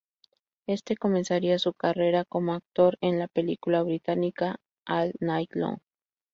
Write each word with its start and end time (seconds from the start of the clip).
Este 0.65 0.97
comenzaría 0.97 1.59
su 1.59 1.73
carrera 1.75 2.25
como 2.25 2.53
actor 2.55 2.97
en 3.01 3.19
la 3.19 3.27
película 3.27 3.83
británica 3.83 4.55
"All 4.87 5.13
Night 5.19 5.51
Long". 5.53 5.77